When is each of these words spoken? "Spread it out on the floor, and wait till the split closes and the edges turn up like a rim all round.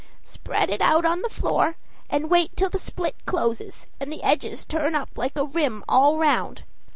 "Spread 0.23 0.71
it 0.71 0.81
out 0.81 1.05
on 1.05 1.21
the 1.21 1.29
floor, 1.29 1.75
and 2.09 2.31
wait 2.31 2.57
till 2.57 2.71
the 2.71 2.79
split 2.79 3.23
closes 3.27 3.85
and 3.99 4.11
the 4.11 4.23
edges 4.23 4.65
turn 4.65 4.95
up 4.95 5.15
like 5.15 5.35
a 5.35 5.45
rim 5.45 5.83
all 5.87 6.17
round. 6.17 6.63